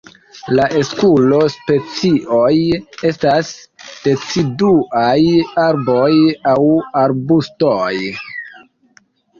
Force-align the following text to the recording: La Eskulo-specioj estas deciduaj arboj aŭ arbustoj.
La 0.59 0.63
Eskulo-specioj 0.77 2.49
estas 3.11 3.53
deciduaj 4.07 5.15
arboj 5.69 6.11
aŭ 6.57 6.61
arbustoj. 7.07 7.95